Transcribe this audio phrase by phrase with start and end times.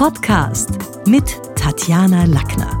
[0.00, 0.70] Podcast
[1.06, 2.80] mit Tatjana Lackner.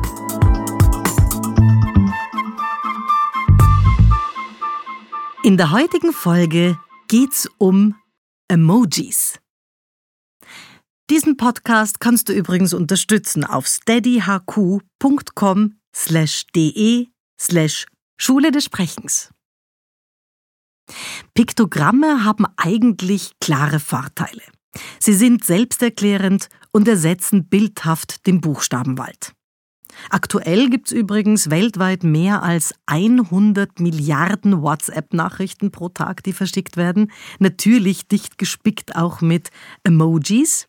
[5.42, 6.78] In der heutigen Folge
[7.08, 7.94] geht's um
[8.48, 9.38] Emojis.
[11.10, 17.08] Diesen Podcast kannst du übrigens unterstützen auf steadyhq.com slash de
[17.38, 17.84] slash
[18.16, 19.28] Schule des Sprechens.
[21.34, 24.40] Piktogramme haben eigentlich klare Vorteile.
[24.98, 29.34] Sie sind selbsterklärend und ersetzen bildhaft den Buchstabenwald.
[30.08, 37.10] Aktuell gibt es übrigens weltweit mehr als 100 Milliarden WhatsApp-Nachrichten pro Tag, die verschickt werden.
[37.38, 39.50] Natürlich dicht gespickt auch mit
[39.82, 40.68] Emojis.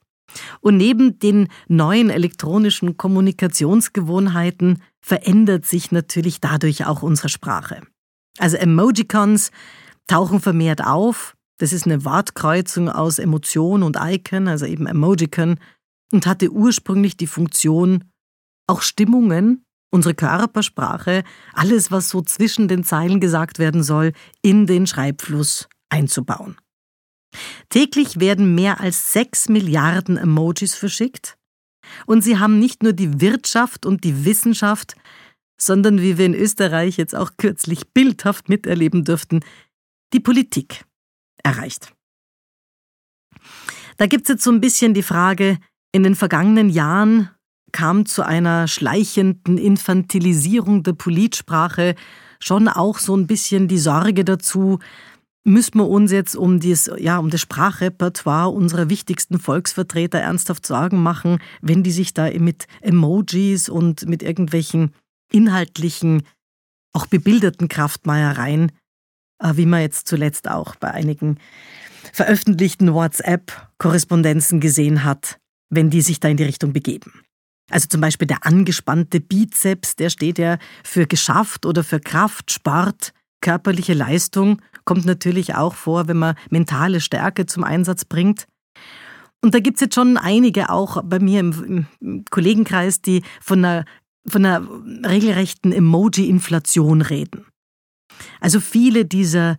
[0.61, 7.81] Und neben den neuen elektronischen Kommunikationsgewohnheiten verändert sich natürlich dadurch auch unsere Sprache.
[8.37, 9.51] Also Emojicons
[10.07, 11.35] tauchen vermehrt auf.
[11.57, 15.57] Das ist eine Wortkreuzung aus Emotion und Icon, also eben Emojicon,
[16.11, 18.05] und hatte ursprünglich die Funktion,
[18.67, 24.87] auch Stimmungen, unsere Körpersprache, alles, was so zwischen den Zeilen gesagt werden soll, in den
[24.87, 26.57] Schreibfluss einzubauen.
[27.69, 31.37] Täglich werden mehr als sechs Milliarden Emojis verschickt.
[32.05, 34.95] Und sie haben nicht nur die Wirtschaft und die Wissenschaft,
[35.59, 39.41] sondern wie wir in Österreich jetzt auch kürzlich bildhaft miterleben dürften,
[40.13, 40.85] die Politik
[41.43, 41.93] erreicht.
[43.97, 45.59] Da gibt es jetzt so ein bisschen die Frage,
[45.91, 47.29] in den vergangenen Jahren
[47.71, 51.95] kam zu einer schleichenden Infantilisierung der Politsprache
[52.39, 54.79] schon auch so ein bisschen die Sorge dazu,
[55.43, 61.01] müssen wir uns jetzt um, dies, ja, um das Sprachrepertoire unserer wichtigsten Volksvertreter ernsthaft Sorgen
[61.01, 64.93] machen, wenn die sich da mit Emojis und mit irgendwelchen
[65.31, 66.23] inhaltlichen,
[66.93, 68.71] auch bebilderten Kraftmeiereien,
[69.39, 71.37] äh, wie man jetzt zuletzt auch bei einigen
[72.13, 75.39] veröffentlichten WhatsApp-Korrespondenzen gesehen hat,
[75.71, 77.11] wenn die sich da in die Richtung begeben.
[77.71, 83.13] Also zum Beispiel der angespannte Bizeps, der steht ja für geschafft oder für Kraft, Sport,
[83.39, 88.45] körperliche Leistung, kommt natürlich auch vor, wenn man mentale Stärke zum Einsatz bringt.
[89.41, 93.65] Und da gibt es jetzt schon einige auch bei mir im, im Kollegenkreis, die von
[93.65, 93.85] einer,
[94.27, 94.67] von einer
[95.09, 97.45] regelrechten Emoji-Inflation reden.
[98.39, 99.57] Also viele dieser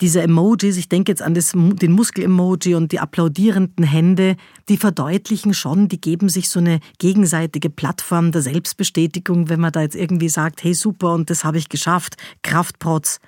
[0.00, 4.36] diese Emojis, ich denke jetzt an das, den Muskel-Emoji und die applaudierenden Hände,
[4.68, 9.82] die verdeutlichen schon, die geben sich so eine gegenseitige Plattform der Selbstbestätigung, wenn man da
[9.82, 13.20] jetzt irgendwie sagt, hey super und das habe ich geschafft, Kraftprotz.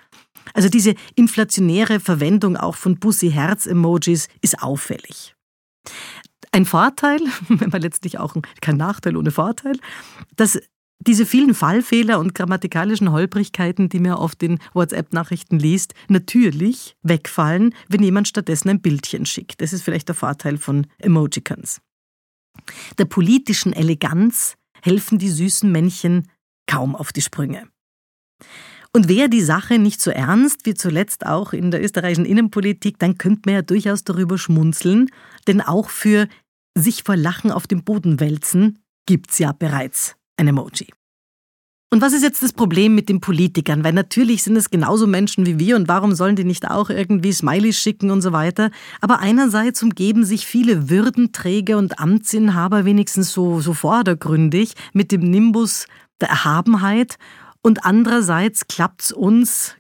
[0.55, 5.35] Also diese inflationäre Verwendung auch von Bussi-Herz-Emojis ist auffällig.
[6.53, 9.79] Ein Vorteil, wenn man letztlich auch kein Nachteil ohne Vorteil,
[10.37, 10.61] dass
[11.07, 18.03] diese vielen Fallfehler und grammatikalischen Holprigkeiten, die mir auf den WhatsApp-Nachrichten liest, natürlich wegfallen, wenn
[18.03, 19.61] jemand stattdessen ein Bildchen schickt.
[19.61, 21.81] Das ist vielleicht der Vorteil von Emojicons.
[22.99, 26.29] Der politischen Eleganz helfen die süßen Männchen
[26.67, 27.69] kaum auf die Sprünge.
[28.95, 33.17] Und wäre die Sache nicht so ernst wie zuletzt auch in der österreichischen Innenpolitik, dann
[33.17, 35.09] könnte man ja durchaus darüber schmunzeln,
[35.47, 36.29] denn auch für
[36.77, 40.89] sich vor Lachen auf dem Boden wälzen gibt's ja bereits ein Emoji.
[41.93, 43.85] Und was ist jetzt das Problem mit den Politikern?
[43.85, 47.33] Weil natürlich sind es genauso Menschen wie wir und warum sollen die nicht auch irgendwie
[47.33, 48.71] Smileys schicken und so weiter?
[49.03, 55.87] Aber einerseits umgeben sich viele Würdenträger und Amtsinhaber wenigstens so, so vordergründig mit dem Nimbus
[56.19, 57.19] der Erhabenheit
[57.63, 59.77] und andererseits klappt es uns,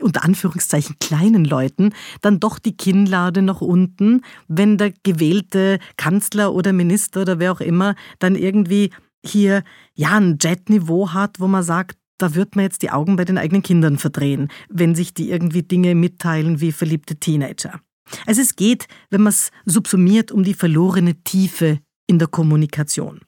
[0.00, 6.72] unter Anführungszeichen kleinen Leuten, dann doch die Kinnlade nach unten, wenn der gewählte Kanzler oder
[6.72, 8.90] Minister oder wer auch immer dann irgendwie
[9.24, 9.62] hier
[9.94, 13.38] ja ein Jet-Niveau hat, wo man sagt, da wird man jetzt die Augen bei den
[13.38, 17.80] eigenen Kindern verdrehen, wenn sich die irgendwie Dinge mitteilen wie verliebte Teenager.
[18.26, 23.20] Also es geht, wenn man es subsumiert, um die verlorene Tiefe in der Kommunikation.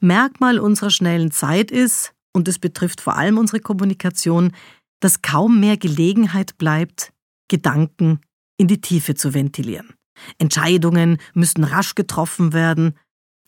[0.00, 4.52] Merkmal unserer schnellen Zeit ist, und es betrifft vor allem unsere Kommunikation,
[5.00, 7.12] dass kaum mehr Gelegenheit bleibt,
[7.48, 8.20] Gedanken
[8.56, 9.94] in die Tiefe zu ventilieren.
[10.38, 12.94] Entscheidungen müssen rasch getroffen werden,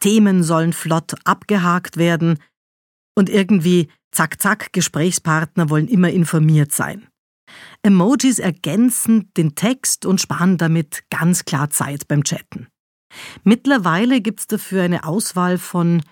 [0.03, 2.39] Themen sollen flott abgehakt werden
[3.15, 7.07] und irgendwie zack zack Gesprächspartner wollen immer informiert sein.
[7.83, 12.69] Emojis ergänzen den Text und sparen damit ganz klar Zeit beim Chatten.
[13.45, 16.03] Mittlerweile gibt es dafür eine Auswahl von,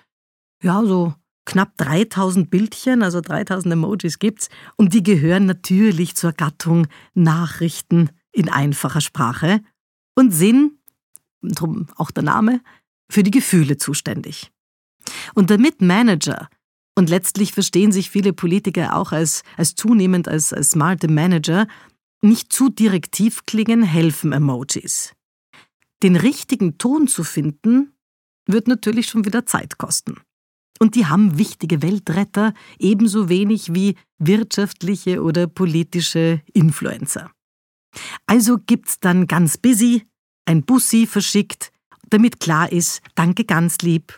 [0.63, 1.13] ja, so
[1.45, 8.49] knapp 3000 Bildchen, also 3000 Emojis gibt's, und die gehören natürlich zur Gattung Nachrichten in
[8.49, 9.61] einfacher Sprache
[10.15, 10.73] und sind,
[11.41, 12.61] drum auch der Name,
[13.11, 14.51] für die Gefühle zuständig.
[15.33, 16.49] Und damit Manager,
[16.95, 21.67] und letztlich verstehen sich viele Politiker auch als, als zunehmend als, als smarte Manager,
[22.21, 25.13] nicht zu direktiv klingen, helfen Emojis.
[26.03, 27.93] Den richtigen Ton zu finden,
[28.47, 30.19] wird natürlich schon wieder Zeit kosten.
[30.79, 37.31] Und die haben wichtige Weltretter ebenso wenig wie wirtschaftliche oder politische Influencer.
[38.25, 40.07] Also gibt's dann ganz busy
[40.45, 41.71] ein Bussi verschickt,
[42.13, 44.17] damit klar ist, danke ganz lieb.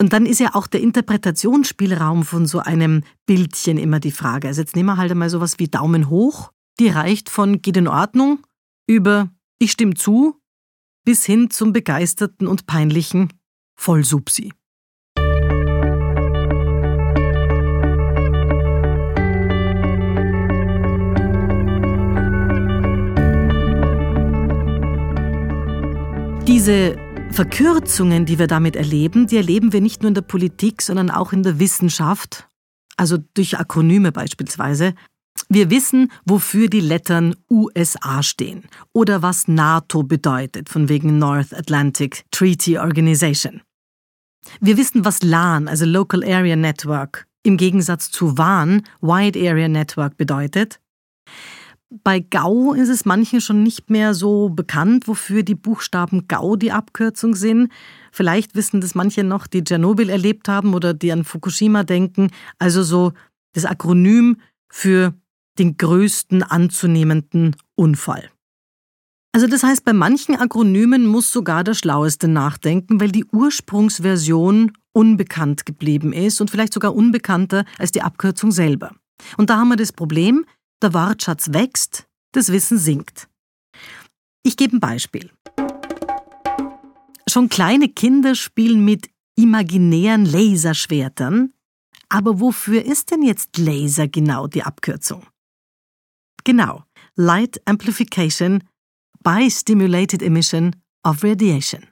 [0.00, 4.48] Und dann ist ja auch der Interpretationsspielraum von so einem Bildchen immer die Frage.
[4.48, 7.88] Also jetzt nehmen wir halt einmal sowas wie Daumen hoch, die reicht von geht in
[7.88, 8.40] Ordnung
[8.86, 10.40] über ich stimme zu
[11.04, 13.32] bis hin zum begeisterten und peinlichen
[13.74, 14.52] Vollsubsi.
[26.48, 26.96] Diese
[27.30, 31.34] Verkürzungen, die wir damit erleben, die erleben wir nicht nur in der Politik, sondern auch
[31.34, 32.48] in der Wissenschaft,
[32.96, 34.94] also durch Akronyme beispielsweise.
[35.50, 38.62] Wir wissen, wofür die Lettern USA stehen
[38.94, 43.60] oder was NATO bedeutet, von wegen North Atlantic Treaty Organization.
[44.58, 50.16] Wir wissen, was LAN, also Local Area Network, im Gegensatz zu WAN, Wide Area Network
[50.16, 50.80] bedeutet.
[51.90, 56.72] Bei GAU ist es manchen schon nicht mehr so bekannt, wofür die Buchstaben GAU die
[56.72, 57.72] Abkürzung sind.
[58.12, 62.30] Vielleicht wissen das manche noch, die Tschernobyl erlebt haben oder die an Fukushima denken.
[62.58, 63.12] Also so
[63.54, 64.36] das Akronym
[64.70, 65.14] für
[65.58, 68.30] den größten anzunehmenden Unfall.
[69.32, 75.64] Also das heißt, bei manchen Akronymen muss sogar der Schlaueste nachdenken, weil die Ursprungsversion unbekannt
[75.64, 78.92] geblieben ist und vielleicht sogar unbekannter als die Abkürzung selber.
[79.36, 80.44] Und da haben wir das Problem,
[80.82, 83.28] der Wortschatz wächst, das Wissen sinkt.
[84.42, 85.30] Ich gebe ein Beispiel.
[87.28, 91.52] Schon kleine Kinder spielen mit imaginären Laserschwertern,
[92.08, 95.26] aber wofür ist denn jetzt Laser genau die Abkürzung?
[96.44, 96.84] Genau,
[97.14, 98.64] Light Amplification
[99.22, 101.86] by Stimulated Emission of Radiation.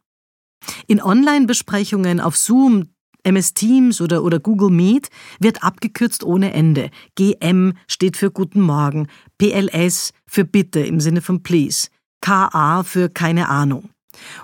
[0.87, 2.95] In Online-Besprechungen auf Zoom,
[3.27, 5.09] MS Teams oder, oder Google Meet
[5.41, 6.91] wird abgekürzt ohne Ende.
[7.17, 9.09] GM steht für Guten Morgen,
[9.39, 11.89] PLS für Bitte im Sinne von Please,
[12.21, 13.91] KA für keine Ahnung.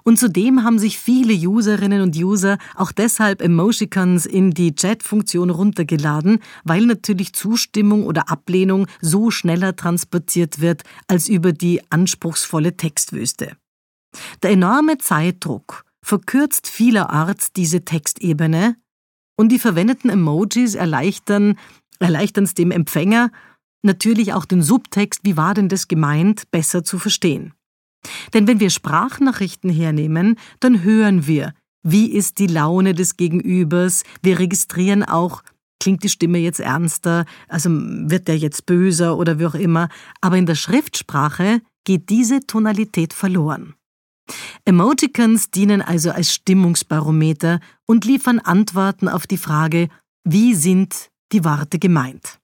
[0.02, 6.40] Und zudem haben sich viele Userinnen und User auch deshalb Emojicons in die Chat-Funktion runtergeladen,
[6.64, 13.56] weil natürlich Zustimmung oder Ablehnung so schneller transportiert wird als über die anspruchsvolle Textwüste.
[14.42, 18.76] Der enorme Zeitdruck verkürzt vielerorts diese Textebene
[19.36, 21.56] und die verwendeten Emojis erleichtern
[22.02, 23.30] erleichtern es dem Empfänger,
[23.82, 27.54] natürlich auch den Subtext, wie war denn das gemeint, besser zu verstehen.
[28.34, 31.54] Denn wenn wir Sprachnachrichten hernehmen, dann hören wir,
[31.84, 35.42] wie ist die Laune des Gegenübers, wir registrieren auch,
[35.80, 39.88] klingt die Stimme jetzt ernster, also wird der jetzt böser oder wie auch immer,
[40.20, 43.74] aber in der Schriftsprache geht diese Tonalität verloren.
[44.64, 49.88] Emoticons dienen also als Stimmungsbarometer und liefern Antworten auf die Frage,
[50.24, 52.38] wie sind die Worte gemeint.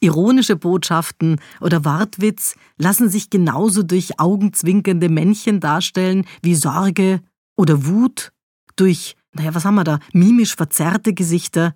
[0.00, 7.20] Ironische Botschaften oder Wortwitz lassen sich genauso durch augenzwinkernde Männchen darstellen wie Sorge
[7.56, 8.32] oder Wut,
[8.76, 11.74] durch, naja, was haben wir da, mimisch verzerrte Gesichter.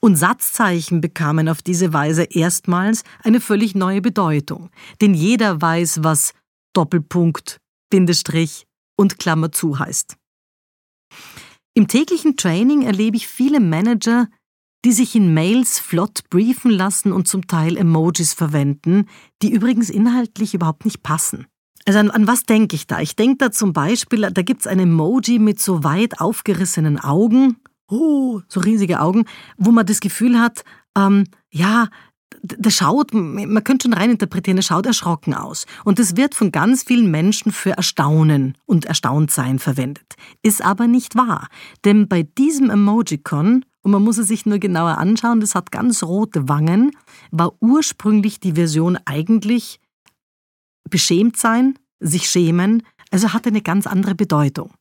[0.00, 4.70] Und Satzzeichen bekamen auf diese Weise erstmals eine völlig neue Bedeutung,
[5.00, 6.34] denn jeder weiß, was
[6.72, 7.60] Doppelpunkt,
[7.90, 8.66] Bindestrich
[8.96, 10.16] und Klammer zu heißt.
[11.74, 14.28] Im täglichen Training erlebe ich viele Manager,
[14.84, 19.06] die sich in Mails flott briefen lassen und zum Teil Emojis verwenden,
[19.42, 21.46] die übrigens inhaltlich überhaupt nicht passen.
[21.86, 23.00] Also an, an was denke ich da?
[23.00, 27.56] Ich denke da zum Beispiel, da gibt's ein Emoji mit so weit aufgerissenen Augen,
[27.88, 29.24] oh, so riesige Augen,
[29.56, 30.64] wo man das Gefühl hat,
[30.96, 31.88] ähm, ja,
[32.42, 35.66] der schaut, man könnte schon reininterpretieren, er schaut erschrocken aus.
[35.84, 40.16] Und das wird von ganz vielen Menschen für Erstaunen und Erstauntsein verwendet.
[40.42, 41.48] Ist aber nicht wahr.
[41.84, 46.02] Denn bei diesem Emojicon, und man muss es sich nur genauer anschauen, das hat ganz
[46.02, 46.92] rote Wangen,
[47.30, 49.80] war ursprünglich die Version eigentlich
[50.88, 54.72] beschämt sein, sich schämen, also hatte eine ganz andere Bedeutung.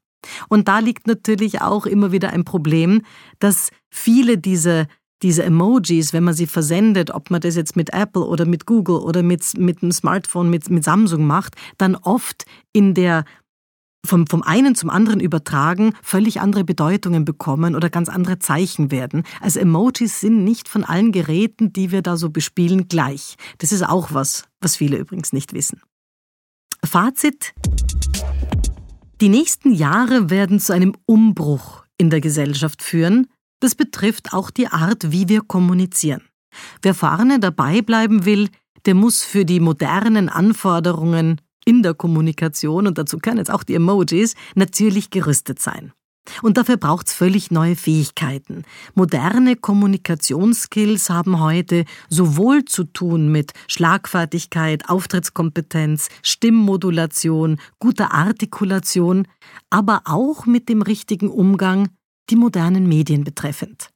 [0.50, 3.04] Und da liegt natürlich auch immer wieder ein Problem,
[3.40, 4.88] dass viele diese
[5.22, 8.98] diese Emojis, wenn man sie versendet, ob man das jetzt mit Apple oder mit Google
[8.98, 13.26] oder mit, mit einem Smartphone, mit, mit Samsung macht, dann oft in der
[14.06, 19.24] vom, vom einen zum anderen übertragen, völlig andere Bedeutungen bekommen oder ganz andere Zeichen werden.
[19.42, 23.36] Also Emojis sind nicht von allen Geräten, die wir da so bespielen, gleich.
[23.58, 25.82] Das ist auch was, was viele übrigens nicht wissen.
[26.84, 27.54] Fazit.
[29.20, 33.28] Die nächsten Jahre werden zu einem Umbruch in der Gesellschaft führen,
[33.60, 36.22] das betrifft auch die Art, wie wir kommunizieren.
[36.82, 38.50] Wer vorne dabei bleiben will,
[38.86, 43.76] der muss für die modernen Anforderungen in der Kommunikation, und dazu können jetzt auch die
[43.76, 45.92] Emojis, natürlich gerüstet sein.
[46.42, 48.64] Und dafür braucht's völlig neue Fähigkeiten.
[48.94, 59.28] Moderne Kommunikationsskills haben heute sowohl zu tun mit Schlagfertigkeit, Auftrittskompetenz, Stimmmodulation, guter Artikulation,
[59.70, 61.90] aber auch mit dem richtigen Umgang
[62.30, 63.90] die modernen Medien betreffend.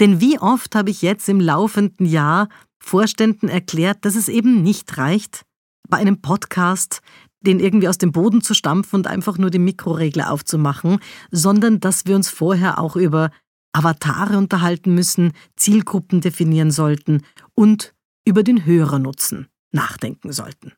[0.00, 4.98] Denn wie oft habe ich jetzt im laufenden Jahr Vorständen erklärt, dass es eben nicht
[4.98, 5.42] reicht,
[5.88, 7.00] bei einem Podcast
[7.40, 10.98] den irgendwie aus dem Boden zu stampfen und einfach nur die Mikroregler aufzumachen,
[11.30, 13.30] sondern dass wir uns vorher auch über
[13.72, 17.22] Avatare unterhalten müssen, Zielgruppen definieren sollten
[17.54, 17.94] und
[18.26, 20.72] über den Hörernutzen nachdenken sollten.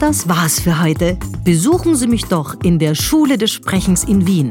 [0.00, 1.18] Das war's für heute.
[1.44, 4.50] Besuchen Sie mich doch in der Schule des Sprechens in Wien.